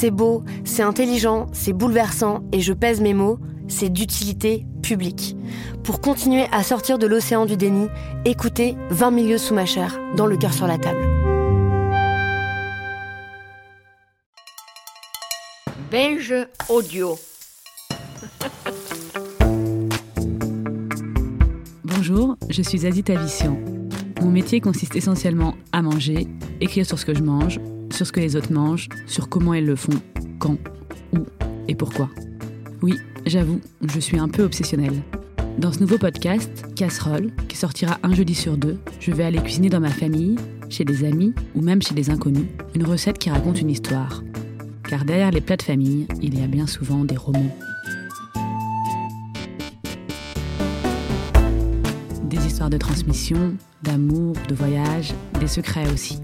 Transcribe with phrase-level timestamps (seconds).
[0.00, 5.36] C'est beau, c'est intelligent, c'est bouleversant, et je pèse mes mots, c'est d'utilité publique.
[5.82, 7.88] Pour continuer à sortir de l'océan du déni,
[8.24, 11.04] écoutez 20 milieux sous ma chair, dans le cœur sur la table.
[15.90, 17.18] Belge audio.
[21.82, 23.58] Bonjour, je suis Aziz Tavissian.
[24.22, 26.28] Mon métier consiste essentiellement à manger,
[26.60, 27.58] écrire sur ce que je mange,
[27.90, 30.00] sur ce que les autres mangent, sur comment ils le font,
[30.38, 30.56] quand,
[31.12, 31.20] où
[31.68, 32.08] et pourquoi.
[32.82, 32.94] Oui,
[33.26, 35.02] j'avoue, je suis un peu obsessionnelle.
[35.58, 39.68] Dans ce nouveau podcast, Casserole, qui sortira un jeudi sur deux, je vais aller cuisiner
[39.68, 40.36] dans ma famille,
[40.68, 44.22] chez des amis ou même chez des inconnus, une recette qui raconte une histoire.
[44.88, 47.56] Car derrière les plats de famille, il y a bien souvent des romans.
[52.22, 56.20] Des histoires de transmission, d'amour, de voyage, des secrets aussi.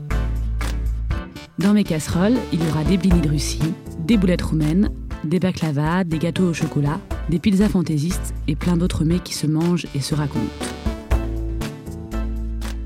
[1.59, 3.61] Dans mes casseroles, il y aura des blinis de Russie,
[4.01, 4.91] des boulettes roumaines,
[5.23, 9.47] des baklava, des gâteaux au chocolat, des pizzas fantaisistes et plein d'autres mets qui se
[9.47, 10.41] mangent et se racontent.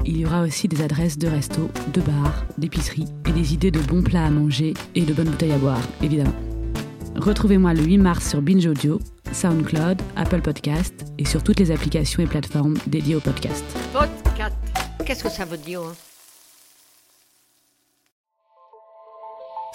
[0.05, 3.81] Il y aura aussi des adresses de restos, de bars, d'épiceries et des idées de
[3.81, 6.35] bons plats à manger et de bonnes bouteilles à boire, évidemment.
[7.17, 9.01] Retrouvez-moi le 8 mars sur Binge Audio,
[9.33, 13.65] SoundCloud, Apple Podcast et sur toutes les applications et plateformes dédiées au podcast.
[13.93, 14.57] Podcast.
[15.07, 15.93] Qu'est-ce que ça veut dire hein?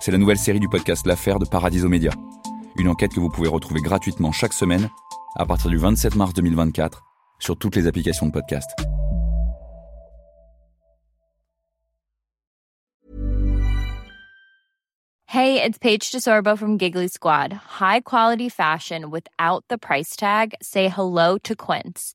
[0.00, 2.10] c'est la nouvelle série du podcast L'affaire de Paradiso Média.
[2.76, 4.88] Une enquête que vous pouvez retrouver gratuitement chaque semaine
[5.36, 7.02] à partir du 27 mars 2024
[7.38, 8.70] sur toutes les applications de podcast.
[15.26, 17.52] Hey, it's Paige DeSorbo from Giggly Squad.
[17.52, 20.54] High quality fashion without the price tag.
[20.60, 22.14] Say hello to Quince.